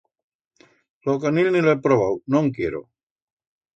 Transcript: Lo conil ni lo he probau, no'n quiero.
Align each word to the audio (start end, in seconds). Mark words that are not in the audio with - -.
Lo 1.09 1.13
conil 1.25 1.49
ni 1.57 1.61
lo 1.67 1.73
he 1.75 1.79
probau, 1.85 2.19
no'n 2.37 2.51
quiero. 2.57 2.83